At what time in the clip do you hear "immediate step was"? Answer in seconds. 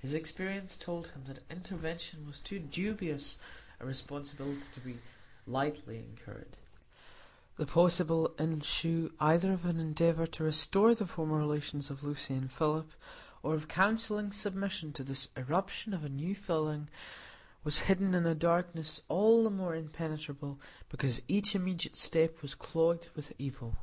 21.54-22.54